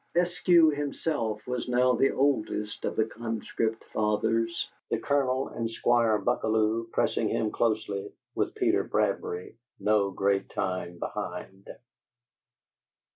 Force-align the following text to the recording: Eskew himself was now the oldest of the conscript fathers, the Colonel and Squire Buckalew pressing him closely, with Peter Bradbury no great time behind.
Eskew 0.15 0.75
himself 0.75 1.45
was 1.45 1.69
now 1.69 1.93
the 1.93 2.09
oldest 2.09 2.85
of 2.85 2.95
the 2.95 3.05
conscript 3.05 3.83
fathers, 3.93 4.67
the 4.89 4.97
Colonel 4.97 5.49
and 5.49 5.69
Squire 5.69 6.17
Buckalew 6.17 6.87
pressing 6.91 7.29
him 7.29 7.51
closely, 7.51 8.11
with 8.33 8.55
Peter 8.55 8.83
Bradbury 8.83 9.57
no 9.79 10.09
great 10.09 10.49
time 10.49 10.97
behind. 10.97 11.69